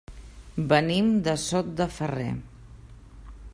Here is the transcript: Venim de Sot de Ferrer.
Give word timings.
Venim 0.71 1.11
de 1.27 1.35
Sot 1.43 1.71
de 1.81 1.87
Ferrer. 1.99 2.29